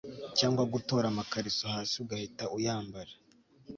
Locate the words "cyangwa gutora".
0.37-1.05